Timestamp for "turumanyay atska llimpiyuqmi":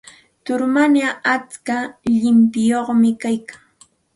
0.43-3.09